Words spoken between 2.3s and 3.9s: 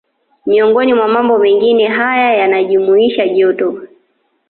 yanajumuisha joto